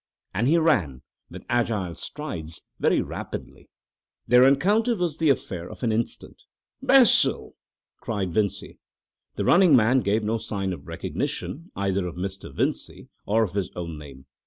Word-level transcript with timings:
And 0.33 0.47
he 0.47 0.57
ran, 0.57 1.03
with 1.29 1.45
agile 1.47 1.93
strides, 1.93 2.63
very 2.79 3.03
rapidly. 3.03 3.69
Their 4.27 4.47
encounter 4.47 4.95
was 4.95 5.19
the 5.19 5.29
affair 5.29 5.69
of 5.69 5.83
an 5.83 5.91
instant. 5.91 6.41
"Bessel!" 6.81 7.53
cried 7.99 8.33
Vincey. 8.33 8.79
The 9.35 9.45
running 9.45 9.75
man 9.75 9.99
gave 9.99 10.23
no 10.23 10.39
sign 10.39 10.73
of 10.73 10.87
recognition 10.87 11.69
either 11.75 12.07
of 12.07 12.15
Mr. 12.15 12.51
Vincey 12.51 13.09
or 13.27 13.43
of 13.43 13.53
his 13.53 13.69
own 13.75 13.99
name. 13.99 14.25